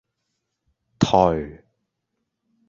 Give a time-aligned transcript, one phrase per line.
[0.97, 1.61] 頹